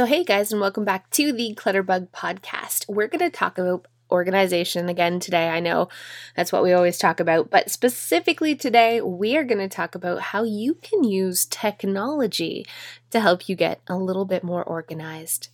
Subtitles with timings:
[0.00, 2.88] So, hey guys, and welcome back to the Clutterbug podcast.
[2.88, 5.50] We're going to talk about organization again today.
[5.50, 5.90] I know
[6.34, 10.22] that's what we always talk about, but specifically today, we are going to talk about
[10.22, 12.64] how you can use technology
[13.10, 15.48] to help you get a little bit more organized.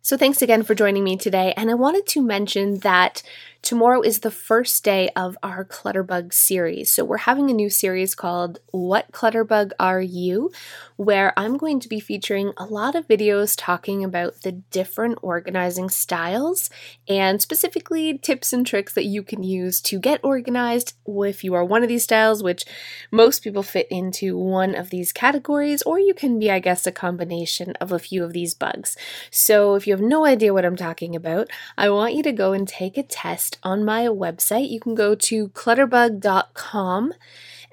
[0.00, 1.54] So, thanks again for joining me today.
[1.56, 3.24] And I wanted to mention that
[3.64, 6.90] Tomorrow is the first day of our Clutterbug series.
[6.90, 10.52] So, we're having a new series called What Clutterbug Are You?
[10.96, 15.88] Where I'm going to be featuring a lot of videos talking about the different organizing
[15.88, 16.70] styles
[17.08, 21.64] and specifically tips and tricks that you can use to get organized if you are
[21.64, 22.64] one of these styles, which
[23.10, 26.92] most people fit into one of these categories, or you can be, I guess, a
[26.92, 28.96] combination of a few of these bugs.
[29.30, 32.52] So, if you have no idea what I'm talking about, I want you to go
[32.52, 34.70] and take a test on my website.
[34.70, 37.14] You can go to clutterbug.com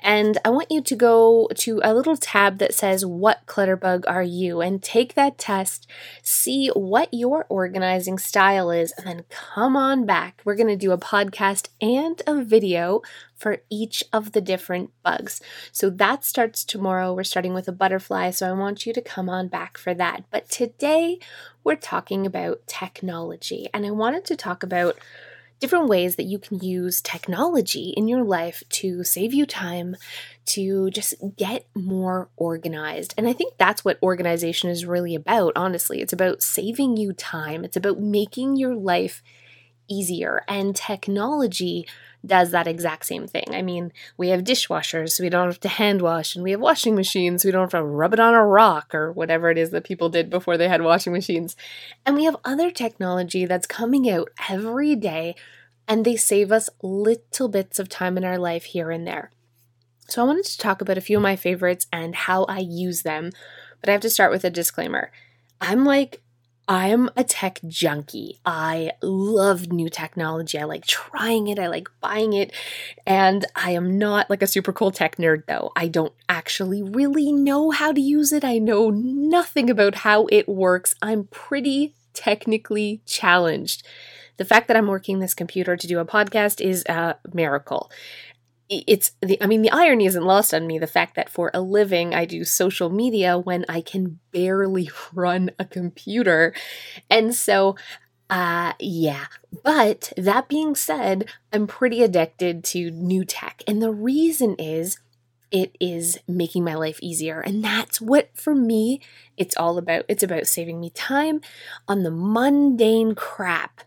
[0.01, 4.23] and I want you to go to a little tab that says, What Clutterbug are
[4.23, 4.61] you?
[4.61, 5.87] and take that test,
[6.21, 10.41] see what your organizing style is, and then come on back.
[10.43, 13.01] We're going to do a podcast and a video
[13.35, 15.41] for each of the different bugs.
[15.71, 17.13] So that starts tomorrow.
[17.13, 20.23] We're starting with a butterfly, so I want you to come on back for that.
[20.29, 21.19] But today
[21.63, 24.97] we're talking about technology, and I wanted to talk about
[25.61, 29.95] different ways that you can use technology in your life to save you time,
[30.47, 33.13] to just get more organized.
[33.17, 36.01] And I think that's what organization is really about, honestly.
[36.01, 39.23] It's about saving you time, it's about making your life
[39.91, 40.43] easier.
[40.47, 41.87] And technology
[42.25, 43.45] does that exact same thing.
[43.51, 46.59] I mean, we have dishwashers, so we don't have to hand wash, and we have
[46.59, 49.57] washing machines, so we don't have to rub it on a rock or whatever it
[49.57, 51.55] is that people did before they had washing machines.
[52.05, 55.35] And we have other technology that's coming out every day
[55.87, 59.31] and they save us little bits of time in our life here and there.
[60.07, 63.01] So, I wanted to talk about a few of my favorites and how I use
[63.01, 63.31] them,
[63.79, 65.11] but I have to start with a disclaimer.
[65.59, 66.21] I'm like,
[66.67, 68.39] I'm a tech junkie.
[68.45, 70.57] I love new technology.
[70.57, 71.59] I like trying it.
[71.59, 72.53] I like buying it.
[73.05, 75.71] And I am not like a super cool tech nerd, though.
[75.75, 78.45] I don't actually really know how to use it.
[78.45, 80.95] I know nothing about how it works.
[81.01, 83.85] I'm pretty technically challenged
[84.41, 87.91] the fact that I'm working this computer to do a podcast is a miracle.
[88.73, 90.79] It's the, I mean, the irony isn't lost on me.
[90.79, 95.51] The fact that for a living I do social media when I can barely run
[95.59, 96.53] a computer.
[97.09, 97.75] And so
[98.29, 99.25] uh, yeah.
[99.61, 103.61] But that being said, I'm pretty addicted to new tech.
[103.67, 104.97] And the reason is
[105.51, 107.41] it is making my life easier.
[107.41, 109.01] And that's what, for me,
[109.35, 110.05] it's all about.
[110.07, 111.41] It's about saving me time
[111.89, 113.81] on the mundane crap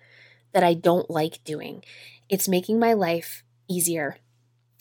[0.53, 1.83] that I don't like doing.
[2.29, 4.19] It's making my life easier.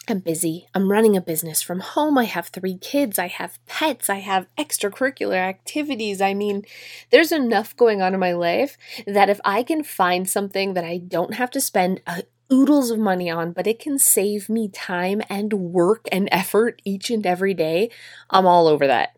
[0.10, 0.68] I'm busy.
[0.74, 2.18] I'm running a business from home.
[2.18, 3.18] I have three kids.
[3.18, 4.10] I have pets.
[4.10, 6.22] I have extracurricular activities.
[6.22, 6.64] I mean,
[7.10, 8.78] there's enough going on in my life
[9.08, 13.00] that if I can find something that I don't have to spend a oodles of
[13.00, 17.54] money on, but it can save me time and work and effort each and every
[17.54, 17.90] day,
[18.30, 19.16] I'm all over that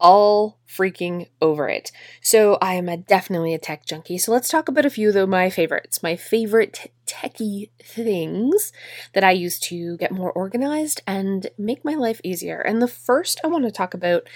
[0.00, 1.90] all freaking over it.
[2.20, 4.18] So I am a, definitely a tech junkie.
[4.18, 6.02] So let's talk about a few of my favorites.
[6.02, 8.72] My favorite techie things
[9.12, 12.60] that I use to get more organized and make my life easier.
[12.60, 14.28] And the first I want to talk about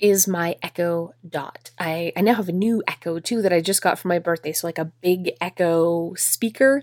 [0.00, 1.70] is my Echo Dot.
[1.78, 4.52] I, I now have a new Echo too that I just got for my birthday.
[4.52, 6.82] So like a big Echo speaker.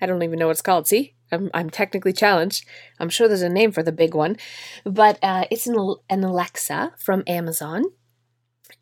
[0.00, 0.86] I don't even know what it's called.
[0.86, 1.14] See?
[1.32, 2.64] I'm, I'm technically challenged.
[3.00, 4.36] I'm sure there's a name for the big one,
[4.84, 7.84] but uh, it's an, an Alexa from Amazon.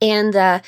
[0.00, 0.60] And uh,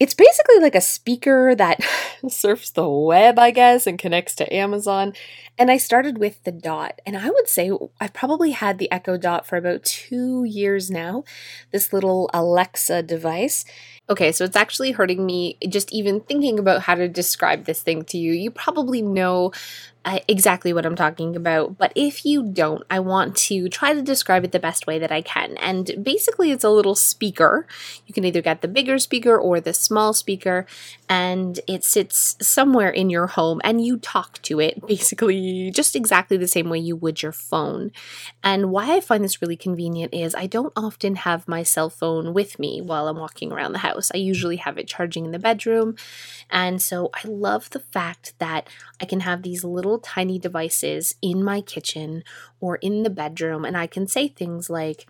[0.00, 1.84] it's basically like a speaker that
[2.28, 5.12] surfs the web, I guess, and connects to Amazon.
[5.58, 9.18] And I started with the Dot, and I would say I've probably had the Echo
[9.18, 11.22] Dot for about two years now,
[11.70, 13.66] this little Alexa device.
[14.08, 18.02] Okay, so it's actually hurting me just even thinking about how to describe this thing
[18.06, 18.32] to you.
[18.32, 19.52] You probably know
[20.02, 24.00] uh, exactly what I'm talking about, but if you don't, I want to try to
[24.00, 25.58] describe it the best way that I can.
[25.58, 27.66] And basically, it's a little speaker.
[28.06, 30.64] You can either get the bigger speaker or the small speaker,
[31.06, 36.38] and it sits somewhere in your home, and you talk to it basically just exactly
[36.38, 37.92] the same way you would your phone.
[38.42, 42.32] And why I find this really convenient is I don't often have my cell phone
[42.32, 44.10] with me while I'm walking around the house.
[44.14, 45.96] I usually have it charging in the bedroom,
[46.48, 48.66] and so I love the fact that
[48.98, 52.22] I can have these little little tiny devices in my kitchen
[52.60, 55.06] or in the bedroom, and I can say things like,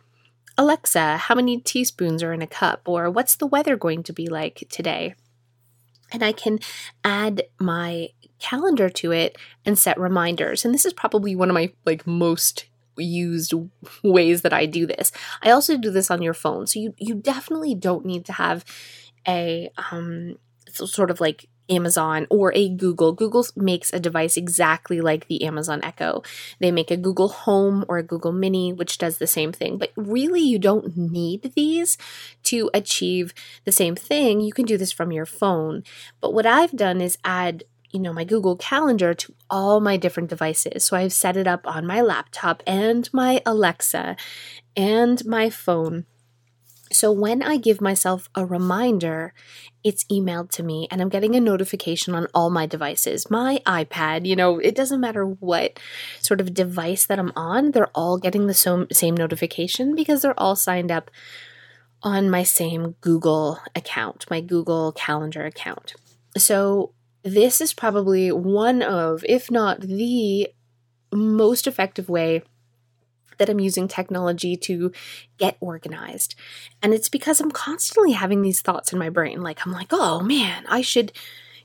[0.56, 2.82] Alexa, how many teaspoons are in a cup?
[2.86, 5.14] Or what's the weather going to be like today?
[6.12, 6.58] And I can
[7.04, 8.08] add my
[8.40, 10.64] calendar to it and set reminders.
[10.64, 12.66] And this is probably one of my like most
[12.96, 13.54] used
[14.02, 15.12] ways that I do this.
[15.42, 16.66] I also do this on your phone.
[16.66, 18.64] So you you definitely don't need to have
[19.28, 20.36] a um
[20.68, 23.12] sort of like Amazon or a Google.
[23.12, 26.22] Google makes a device exactly like the Amazon Echo.
[26.58, 29.78] They make a Google Home or a Google Mini, which does the same thing.
[29.78, 31.96] But really, you don't need these
[32.44, 33.32] to achieve
[33.64, 34.40] the same thing.
[34.40, 35.84] You can do this from your phone.
[36.20, 40.28] But what I've done is add you know, my Google Calendar to all my different
[40.28, 40.84] devices.
[40.84, 44.16] So I've set it up on my laptop and my Alexa
[44.76, 46.06] and my phone.
[46.92, 49.32] So when I give myself a reminder,
[49.84, 53.30] it's emailed to me and I'm getting a notification on all my devices.
[53.30, 55.78] My iPad, you know, it doesn't matter what
[56.20, 60.56] sort of device that I'm on, they're all getting the same, notification because they're all
[60.56, 61.10] signed up
[62.02, 65.94] on my same Google account, my Google Calendar account.
[66.36, 66.92] So
[67.22, 70.48] this is probably one of, if not the
[71.12, 72.42] most effective way
[73.40, 74.92] that I'm using technology to
[75.38, 76.36] get organized.
[76.82, 79.42] And it's because I'm constantly having these thoughts in my brain.
[79.42, 81.10] Like, I'm like, oh man, I should,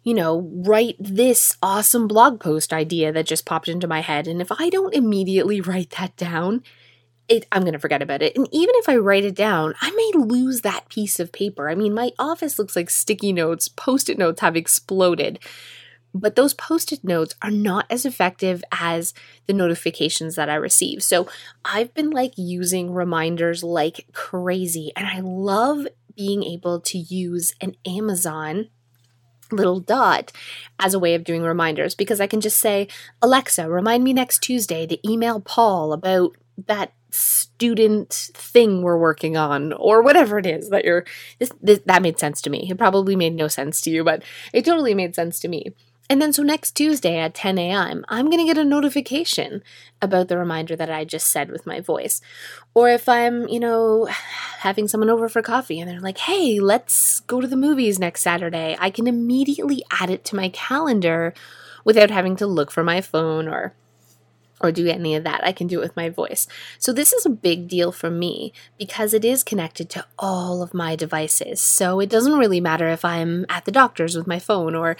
[0.02, 4.26] you know, write this awesome blog post idea that just popped into my head.
[4.26, 6.64] And if I don't immediately write that down,
[7.28, 8.38] it, I'm going to forget about it.
[8.38, 11.70] And even if I write it down, I may lose that piece of paper.
[11.70, 15.40] I mean, my office looks like sticky notes, post it notes have exploded
[16.16, 19.14] but those post-it notes are not as effective as
[19.48, 21.04] the notifications that I receive.
[21.04, 21.28] So
[21.66, 27.76] I've been like using reminders like crazy and I love being able to use an
[27.86, 28.70] Amazon
[29.52, 30.32] little dot
[30.80, 32.88] as a way of doing reminders because I can just say,
[33.22, 36.36] Alexa, remind me next Tuesday to email Paul about
[36.68, 41.06] that student thing we're working on or whatever it is that you're
[41.40, 44.22] this, this, that made sense to me it probably made no sense to you but
[44.52, 45.74] it totally made sense to me
[46.10, 49.64] and then, so next Tuesday at 10 a.m., I'm going to get a notification
[50.02, 52.22] about the reminder that I just said with my voice.
[52.76, 54.06] Or if I'm, you know,
[54.60, 58.22] having someone over for coffee and they're like, hey, let's go to the movies next
[58.22, 61.34] Saturday, I can immediately add it to my calendar
[61.84, 63.74] without having to look for my phone or
[64.62, 65.44] or do any of that.
[65.44, 66.48] I can do it with my voice.
[66.80, 70.74] So, this is a big deal for me because it is connected to all of
[70.74, 71.62] my devices.
[71.62, 74.96] So, it doesn't really matter if I'm at the doctor's with my phone or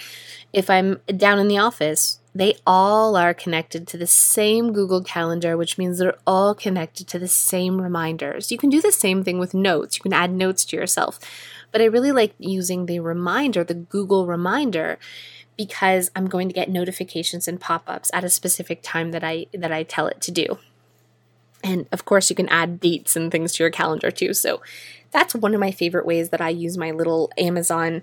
[0.52, 2.20] if I'm down in the office.
[2.34, 7.18] They all are connected to the same Google Calendar, which means they're all connected to
[7.18, 8.52] the same reminders.
[8.52, 9.96] You can do the same thing with notes.
[9.96, 11.18] You can add notes to yourself.
[11.72, 14.98] But I really like using the reminder, the Google reminder,
[15.56, 19.72] because I'm going to get notifications and pop-ups at a specific time that I that
[19.72, 20.58] I tell it to do.
[21.64, 24.34] And of course, you can add dates and things to your calendar too.
[24.34, 24.60] So
[25.10, 28.02] that's one of my favorite ways that I use my little Amazon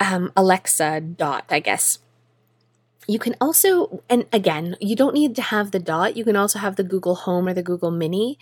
[0.00, 1.98] um, Alexa dot, I guess.
[3.06, 6.16] You can also, and again, you don't need to have the dot.
[6.16, 8.38] You can also have the Google Home or the Google Mini.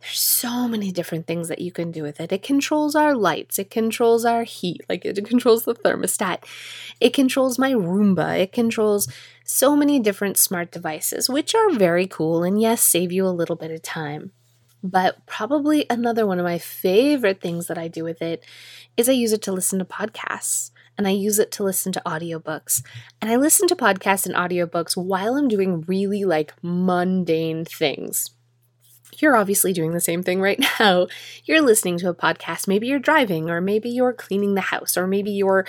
[0.00, 2.30] There's so many different things that you can do with it.
[2.30, 6.44] It controls our lights, it controls our heat, like it controls the thermostat,
[7.00, 9.08] it controls my Roomba, it controls
[9.44, 13.56] so many different smart devices, which are very cool and yes, save you a little
[13.56, 14.32] bit of time.
[14.82, 18.44] But probably another one of my favorite things that I do with it
[18.96, 22.02] is I use it to listen to podcasts and I use it to listen to
[22.06, 22.82] audiobooks.
[23.20, 28.30] And I listen to podcasts and audiobooks while I'm doing really like mundane things
[29.22, 31.06] you're obviously doing the same thing right now.
[31.44, 32.68] You're listening to a podcast.
[32.68, 35.66] Maybe you're driving, or maybe you're cleaning the house, or maybe you're,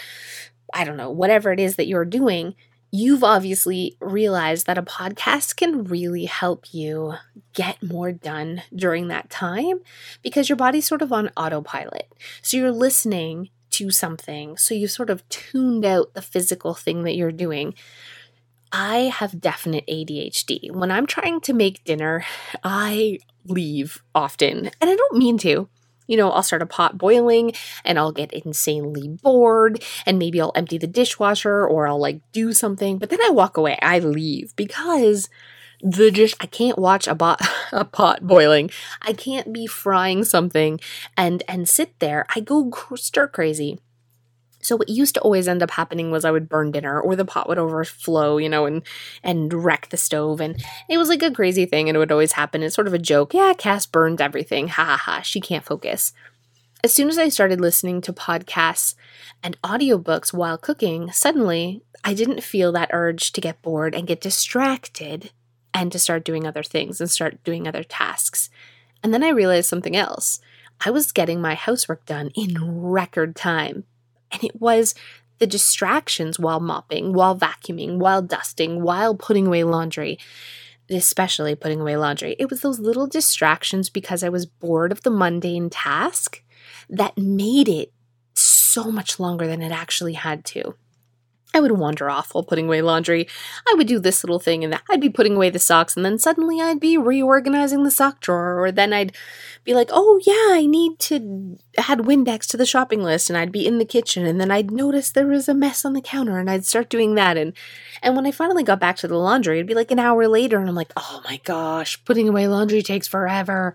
[0.74, 2.56] I don't know, whatever it is that you're doing.
[2.90, 7.16] You've obviously realized that a podcast can really help you
[7.54, 9.82] get more done during that time
[10.24, 12.12] because your body's sort of on autopilot.
[12.42, 17.16] So you're listening to something, so you've sort of tuned out the physical thing that
[17.16, 17.74] you're doing
[18.72, 20.72] I have definite ADHD.
[20.72, 22.26] When I'm trying to make dinner,
[22.64, 25.70] I leave often, and I don't mean to.
[26.08, 27.52] You know, I'll start a pot boiling
[27.84, 32.54] and I'll get insanely bored, and maybe I'll empty the dishwasher or I'll like do
[32.54, 33.78] something, but then I walk away.
[33.82, 35.30] I leave because
[35.82, 37.36] the dish I can't watch a, bo-
[37.72, 38.70] a pot boiling.
[39.02, 40.80] I can't be frying something
[41.16, 42.26] and and sit there.
[42.36, 43.80] I go stir crazy.
[44.62, 47.26] So what used to always end up happening was I would burn dinner or the
[47.26, 48.82] pot would overflow, you know, and
[49.24, 50.42] and wreck the stove.
[50.42, 52.64] And it was like a crazy thing and it would always happen.
[52.64, 53.34] It's sort of a joke.
[53.34, 54.68] Yeah, Cass burned everything.
[54.70, 55.22] Ha ha ha.
[55.22, 56.14] She can't focus.
[56.84, 58.96] As soon as I started listening to podcasts
[59.42, 64.22] and audiobooks while cooking, suddenly I didn't feel that urge to get bored and get
[64.22, 65.32] distracted
[65.74, 68.50] and to start doing other things and start doing other tasks.
[69.04, 70.40] And then I realized something else.
[70.86, 73.86] I was getting my housework done in record time
[74.32, 74.96] and it was
[75.40, 80.18] the distractions while mopping, while vacuuming, while dusting, while putting away laundry,
[80.90, 82.36] especially putting away laundry.
[82.40, 86.42] It was those little distractions because I was bored of the mundane task
[86.90, 87.92] that made it
[88.36, 90.76] so much longer than it actually had to.
[91.58, 93.28] I would wander off while putting away laundry.
[93.68, 94.84] I would do this little thing and that.
[94.92, 98.64] I'd be putting away the socks and then suddenly I'd be reorganizing the sock drawer
[98.64, 99.12] or then I'd
[99.64, 103.52] be like, "Oh yeah, I need to add Windex to the shopping list." And I'd
[103.52, 106.38] be in the kitchen and then I'd notice there was a mess on the counter
[106.38, 107.54] and I'd start doing that and
[108.04, 110.60] and when I finally got back to the laundry, it'd be like an hour later
[110.60, 113.74] and I'm like, "Oh my gosh, putting away laundry takes forever."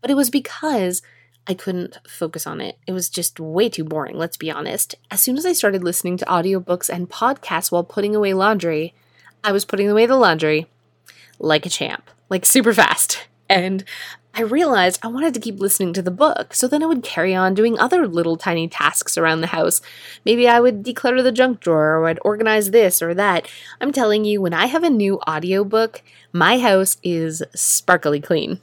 [0.00, 1.02] But it was because
[1.48, 2.78] I couldn't focus on it.
[2.86, 4.94] It was just way too boring, let's be honest.
[5.10, 8.94] As soon as I started listening to audiobooks and podcasts while putting away laundry,
[9.42, 10.66] I was putting away the laundry
[11.38, 13.26] like a champ, like super fast.
[13.48, 13.82] And
[14.34, 17.34] I realized I wanted to keep listening to the book, so then I would carry
[17.34, 19.80] on doing other little tiny tasks around the house.
[20.26, 23.48] Maybe I would declutter the junk drawer or I'd organize this or that.
[23.80, 28.60] I'm telling you, when I have a new audiobook, my house is sparkly clean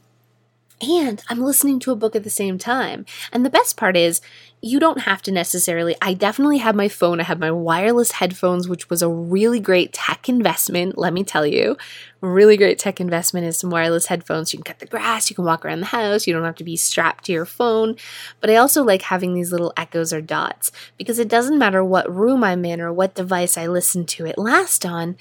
[0.88, 3.06] and I'm listening to a book at the same time.
[3.32, 4.22] And the best part is,
[4.62, 5.96] you don't have to necessarily.
[6.02, 9.94] I definitely have my phone, I have my wireless headphones, which was a really great
[9.94, 11.78] tech investment, let me tell you.
[12.22, 14.52] really great tech investment is some wireless headphones.
[14.52, 16.64] You can cut the grass, you can walk around the house, you don't have to
[16.64, 17.96] be strapped to your phone.
[18.42, 22.14] But I also like having these little echoes or dots because it doesn't matter what
[22.14, 25.18] room I'm in or what device I listen to it last on,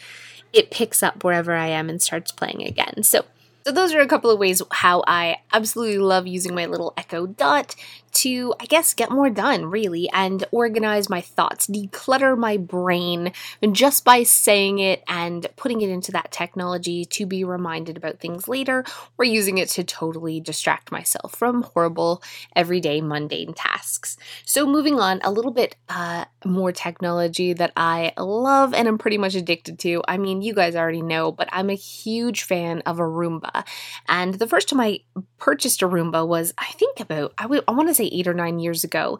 [0.54, 3.02] it picks up wherever I am and starts playing again.
[3.02, 3.26] So
[3.66, 7.26] so those are a couple of ways how I absolutely love using my little Echo
[7.26, 7.74] Dot
[8.14, 13.32] to, I guess, get more done, really, and organize my thoughts, declutter my brain
[13.72, 18.48] just by saying it and putting it into that technology to be reminded about things
[18.48, 18.84] later,
[19.18, 22.22] or using it to totally distract myself from horrible,
[22.56, 24.16] everyday, mundane tasks.
[24.44, 29.18] So, moving on, a little bit uh, more technology that I love and I'm pretty
[29.18, 30.02] much addicted to.
[30.06, 33.64] I mean, you guys already know, but I'm a huge fan of a Roomba.
[34.08, 35.00] And the first time I
[35.38, 38.34] purchased a Roomba was, I think, about, I, w- I want to say eight or
[38.34, 39.18] nine years ago,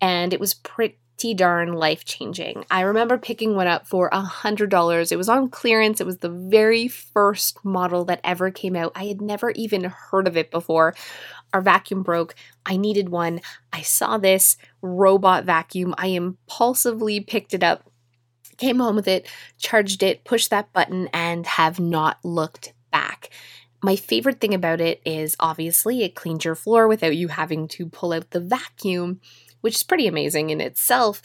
[0.00, 0.96] and it was pretty
[1.34, 2.64] darn life changing.
[2.70, 5.10] I remember picking one up for a hundred dollars.
[5.10, 6.00] It was on clearance.
[6.00, 8.92] It was the very first model that ever came out.
[8.94, 10.94] I had never even heard of it before.
[11.54, 12.34] Our vacuum broke.
[12.66, 13.40] I needed one.
[13.72, 15.94] I saw this robot vacuum.
[15.96, 17.88] I impulsively picked it up,
[18.58, 19.26] came home with it,
[19.58, 22.74] charged it, pushed that button, and have not looked.
[23.86, 27.86] My favorite thing about it is obviously it cleans your floor without you having to
[27.86, 29.20] pull out the vacuum,
[29.60, 31.22] which is pretty amazing in itself,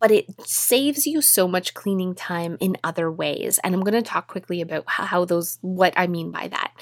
[0.00, 3.58] but it saves you so much cleaning time in other ways.
[3.64, 6.72] And I'm going to talk quickly about how those, what I mean by that.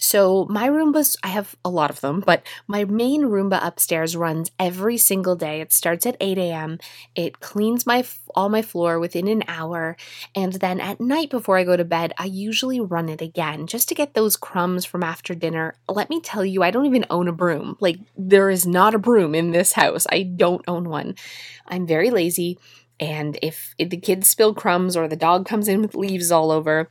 [0.00, 4.50] So, my Roombas, I have a lot of them, but my main Roomba upstairs runs
[4.58, 5.60] every single day.
[5.60, 6.78] It starts at 8 a.m.,
[7.16, 8.04] it cleans my
[8.36, 9.96] all my floor within an hour,
[10.36, 13.88] and then at night before I go to bed, I usually run it again just
[13.88, 15.74] to get those crumbs from after dinner.
[15.88, 17.76] Let me tell you, I don't even own a broom.
[17.80, 20.06] Like, there is not a broom in this house.
[20.12, 21.16] I don't own one.
[21.66, 22.57] I'm very lazy.
[23.00, 26.90] And if, the kids spill crumbs or the dog comes in with leaves all over,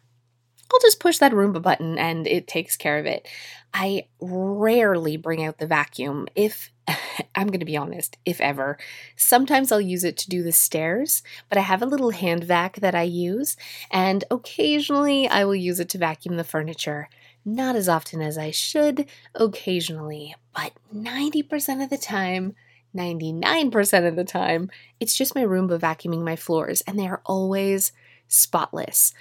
[0.72, 3.28] I'll just push that Roomba button and it takes care of it.
[3.74, 6.72] I rarely bring out the vacuum if
[7.36, 8.78] I'm going to be honest, if ever.
[9.16, 12.78] Sometimes I'll use it to do the stairs, but I have a little hand vac
[12.78, 13.58] that I use,
[13.92, 17.10] and occasionally I will use it to vacuum the furniture.
[17.46, 22.56] Not as often as I should, occasionally, but 90% of the time,
[22.96, 27.92] 99% of the time, it's just my Roomba vacuuming my floors, and they are always
[28.28, 29.14] spotless.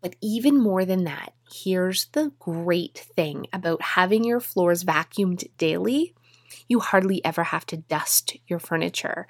[0.00, 6.14] But even more than that, here's the great thing about having your floors vacuumed daily
[6.68, 9.26] you hardly ever have to dust your furniture.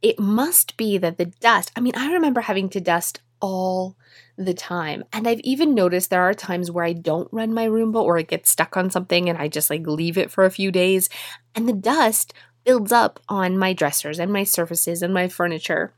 [0.00, 3.96] It must be that the dust, I mean, I remember having to dust all
[4.36, 5.04] the time.
[5.12, 8.28] And I've even noticed there are times where I don't run my Roomba or it
[8.28, 11.08] gets stuck on something and I just like leave it for a few days.
[11.54, 12.32] And the dust
[12.64, 15.92] builds up on my dressers and my surfaces and my furniture.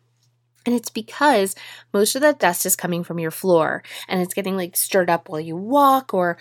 [0.67, 1.55] And it's because
[1.93, 5.29] most of that dust is coming from your floor and it's getting like stirred up
[5.29, 6.39] while you walk or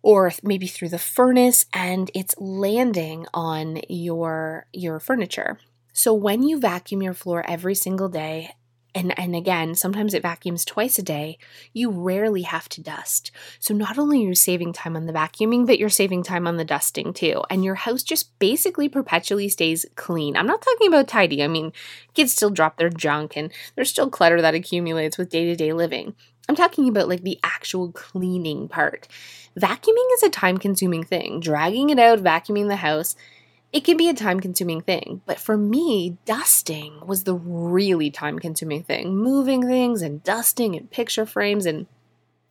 [0.00, 5.58] or maybe through the furnace and it's landing on your your furniture.
[5.92, 8.54] So when you vacuum your floor every single day
[8.98, 11.38] and, and again, sometimes it vacuums twice a day,
[11.72, 13.30] you rarely have to dust.
[13.60, 16.56] So not only are you saving time on the vacuuming, but you're saving time on
[16.56, 17.44] the dusting too.
[17.48, 20.36] And your house just basically perpetually stays clean.
[20.36, 21.44] I'm not talking about tidy.
[21.44, 21.72] I mean,
[22.14, 25.72] kids still drop their junk and there's still clutter that accumulates with day to day
[25.72, 26.16] living.
[26.48, 29.06] I'm talking about like the actual cleaning part.
[29.56, 31.38] Vacuuming is a time consuming thing.
[31.38, 33.14] Dragging it out, vacuuming the house,
[33.72, 35.20] it can be a time consuming thing.
[35.26, 39.16] But for me, dusting was the really time consuming thing.
[39.16, 41.86] Moving things and dusting and picture frames and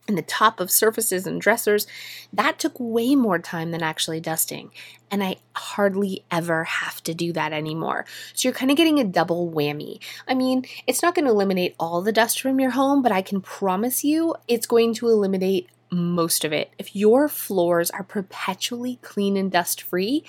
[0.08, 1.86] and the top of surfaces and dressers,
[2.32, 4.70] that took way more time than actually dusting.
[5.10, 8.06] And I hardly ever have to do that anymore.
[8.32, 10.00] So you're kind of getting a double whammy.
[10.26, 13.20] I mean, it's not going to eliminate all the dust from your home, but I
[13.20, 16.72] can promise you it's going to eliminate most of it.
[16.78, 20.24] If your floors are perpetually clean and dust free,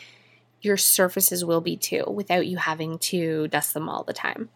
[0.61, 4.49] your surfaces will be too without you having to dust them all the time.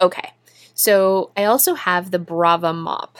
[0.00, 0.32] Okay,
[0.74, 3.18] so I also have the Braava mop.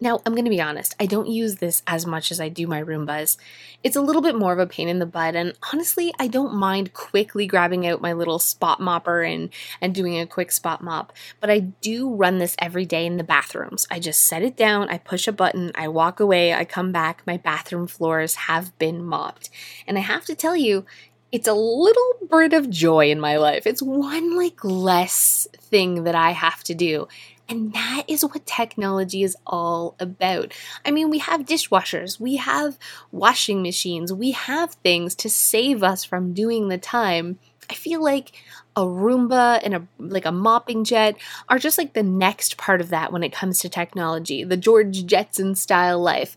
[0.00, 2.68] Now, I'm going to be honest, I don't use this as much as I do
[2.68, 3.36] my Roombas.
[3.82, 6.54] It's a little bit more of a pain in the butt, and honestly, I don't
[6.54, 11.12] mind quickly grabbing out my little spot mopper and, and doing a quick spot mop,
[11.40, 13.88] but I do run this every day in the bathrooms.
[13.90, 17.22] I just set it down, I push a button, I walk away, I come back,
[17.26, 19.50] my bathroom floors have been mopped.
[19.84, 20.86] And I have to tell you,
[21.30, 23.66] it's a little bit of joy in my life.
[23.66, 27.08] It's one like less thing that I have to do.
[27.50, 30.52] And that is what technology is all about.
[30.84, 32.78] I mean, we have dishwashers, we have
[33.10, 37.38] washing machines, we have things to save us from doing the time.
[37.70, 38.32] I feel like
[38.78, 41.16] a Roomba and a like a mopping jet
[41.48, 45.04] are just like the next part of that when it comes to technology, the George
[45.04, 46.36] Jetson style life.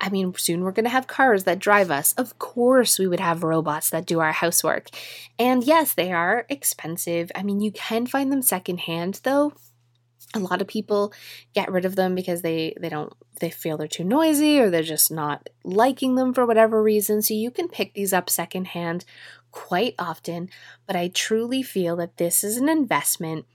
[0.00, 2.14] I mean, soon we're going to have cars that drive us.
[2.14, 4.88] Of course, we would have robots that do our housework.
[5.38, 7.30] And yes, they are expensive.
[7.34, 9.52] I mean, you can find them secondhand though
[10.34, 11.12] a lot of people
[11.54, 14.82] get rid of them because they they don't they feel they're too noisy or they're
[14.82, 19.04] just not liking them for whatever reason so you can pick these up secondhand
[19.52, 20.48] quite often
[20.86, 23.46] but i truly feel that this is an investment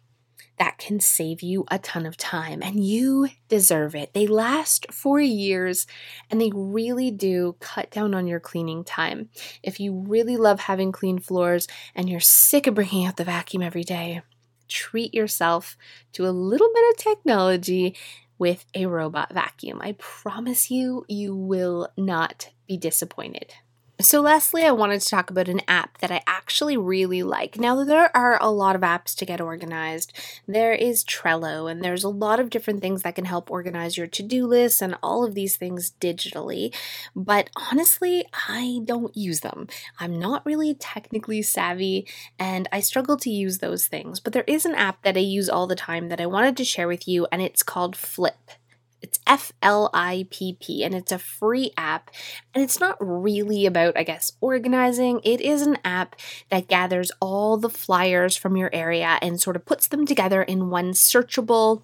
[0.57, 4.13] that can save you a ton of time and you deserve it.
[4.13, 5.85] They last for years
[6.29, 9.29] and they really do cut down on your cleaning time.
[9.61, 13.61] If you really love having clean floors and you're sick of bringing out the vacuum
[13.61, 14.21] every day,
[14.67, 15.77] treat yourself
[16.13, 17.95] to a little bit of technology
[18.39, 19.79] with a robot vacuum.
[19.81, 23.53] I promise you, you will not be disappointed.
[23.99, 27.57] So, lastly, I wanted to talk about an app that I actually really like.
[27.57, 30.13] Now, there are a lot of apps to get organized.
[30.47, 34.05] There is Trello, and there's a lot of different things that can help organize your
[34.05, 36.75] to do lists and all of these things digitally.
[37.15, 39.67] But honestly, I don't use them.
[39.99, 42.05] I'm not really technically savvy,
[42.37, 44.19] and I struggle to use those things.
[44.19, 46.65] But there is an app that I use all the time that I wanted to
[46.65, 48.57] share with you, and it's called Flipp.
[49.01, 52.09] It's F L I P P, and it's a free app.
[52.53, 55.21] And it's not really about, I guess, organizing.
[55.23, 56.15] It is an app
[56.49, 60.69] that gathers all the flyers from your area and sort of puts them together in
[60.69, 61.83] one searchable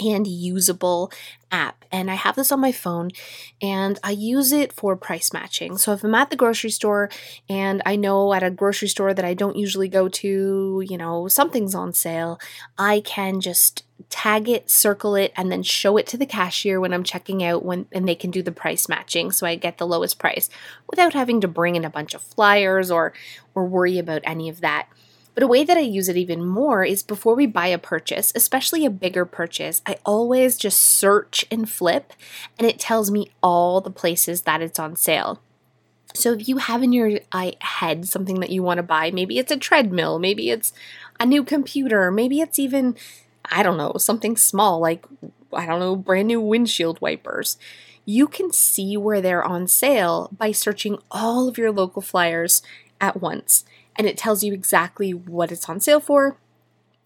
[0.00, 1.12] and usable
[1.50, 1.84] app.
[1.92, 3.10] And I have this on my phone
[3.62, 5.78] and I use it for price matching.
[5.78, 7.08] So if I'm at the grocery store
[7.48, 11.28] and I know at a grocery store that I don't usually go to, you know,
[11.28, 12.40] something's on sale,
[12.76, 16.92] I can just tag it, circle it, and then show it to the cashier when
[16.92, 19.86] I'm checking out when and they can do the price matching so I get the
[19.86, 20.48] lowest price
[20.90, 23.12] without having to bring in a bunch of flyers or
[23.54, 24.88] or worry about any of that.
[25.34, 28.32] But a way that I use it even more is before we buy a purchase,
[28.34, 32.10] especially a bigger purchase, I always just search and Flipp,
[32.56, 35.40] and it tells me all the places that it's on sale.
[36.14, 39.38] So if you have in your uh, head something that you want to buy, maybe
[39.38, 40.72] it's a treadmill, maybe it's
[41.18, 42.94] a new computer, maybe it's even,
[43.50, 45.04] I don't know, something small like,
[45.52, 47.58] I don't know, brand new windshield wipers.
[48.04, 52.62] You can see where they're on sale by searching all of your local flyers
[53.00, 53.64] at once
[53.96, 56.36] and it tells you exactly what it's on sale for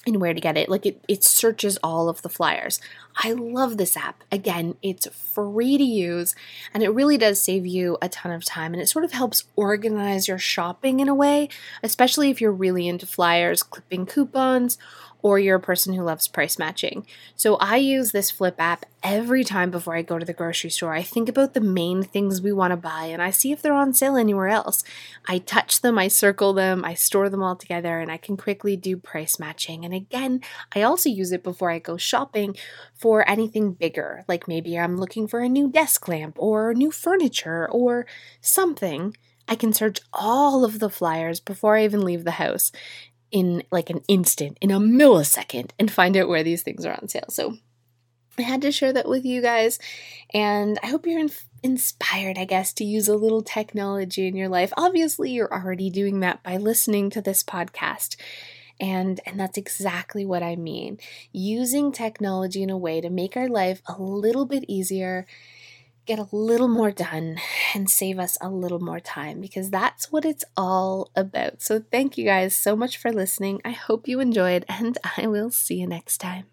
[0.07, 0.68] and where to get it.
[0.68, 2.81] Like it, it searches all of the flyers.
[3.16, 4.22] I love this app.
[4.31, 6.35] Again, it's free to use
[6.72, 9.44] and it really does save you a ton of time and it sort of helps
[9.57, 11.48] organize your shopping in a way,
[11.83, 14.79] especially if you're really into flyers, clipping coupons,
[15.22, 17.07] or you're a person who loves price matching.
[17.35, 20.92] So I use this Flipp app every time before I go to the grocery store.
[20.94, 23.72] I think about the main things we want to buy and I see if they're
[23.72, 24.85] on sale anywhere else.
[25.26, 28.76] I touch them, I circle them, I store them all together, and I can quickly
[28.76, 29.85] do price matching.
[29.85, 30.40] And again,
[30.74, 32.57] I also use it before I go shopping
[32.94, 37.68] for anything bigger, like maybe I'm looking for a new desk lamp or new furniture
[37.70, 38.07] or
[38.40, 39.16] something.
[39.48, 42.70] I can search all of the flyers before I even leave the house
[43.31, 47.09] in like an instant, in a millisecond, and find out where these things are on
[47.09, 47.27] sale.
[47.29, 47.57] So
[48.38, 49.79] I had to share that with you guys,
[50.33, 51.31] and I hope you're in-
[51.62, 54.73] inspired, I guess, to use a little technology in your life.
[54.77, 58.17] Obviously, you're already doing that by listening to this podcast.
[58.81, 60.99] And, and that's exactly what I mean.
[61.33, 65.27] Using technology in a way to make our life a little bit easier
[66.09, 67.37] get a little more done
[67.75, 71.62] and save us a little more time because that's what it's all about.
[71.62, 73.61] So, thank you guys so much for listening.
[73.64, 76.47] I hope you enjoyed, and I will see you next time.